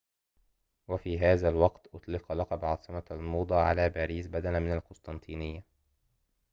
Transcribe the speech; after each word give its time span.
وفي 0.87 1.19
هذا 1.19 1.49
الوقت 1.49 1.87
أُطلق 1.93 2.31
لقب 2.31 2.65
عاصمة 2.65 3.03
الموضة 3.11 3.55
على 3.55 3.89
باريس 3.89 4.27
بدلا 4.27 4.59
من 4.59 4.73
القسطنطينية 4.73 5.65